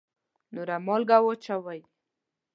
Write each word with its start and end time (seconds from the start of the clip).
نوره 0.53 0.75
مالګه 0.85 1.17
واچوئ 1.23 1.81